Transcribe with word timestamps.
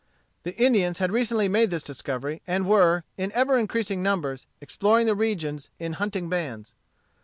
The 0.41 0.55
Indians 0.59 0.97
had 0.97 1.11
recently 1.11 1.47
made 1.47 1.69
this 1.69 1.83
discovery, 1.83 2.41
and 2.47 2.67
were, 2.67 3.03
in 3.19 3.31
ever 3.33 3.55
increasing 3.55 4.01
numbers, 4.01 4.47
exploring 4.59 5.05
the 5.05 5.13
regions 5.13 5.69
in 5.77 5.93
hunting 5.93 6.27
bands. 6.27 6.73